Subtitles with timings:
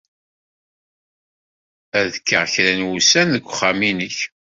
[1.99, 4.17] Ad kkeɣ kra n wussan deg uxxam-nnek.